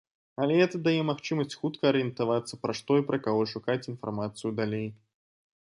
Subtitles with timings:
[0.43, 4.87] Але гэта дае магчымасць хутка арыентавацца, пра што і пра каго шукаць інфармацыю далей.